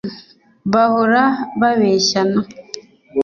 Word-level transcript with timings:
Bahora 0.71 1.23
babeshyana 1.59 2.41